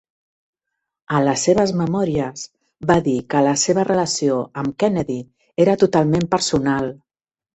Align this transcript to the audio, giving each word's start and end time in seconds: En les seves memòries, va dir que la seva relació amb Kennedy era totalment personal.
En 1.17 1.23
les 1.25 1.41
seves 1.47 1.73
memòries, 1.81 2.45
va 2.91 2.95
dir 3.09 3.13
que 3.33 3.43
la 3.49 3.53
seva 3.65 3.85
relació 3.89 4.39
amb 4.61 4.75
Kennedy 4.85 5.19
era 5.67 5.79
totalment 5.83 6.29
personal. 6.35 6.93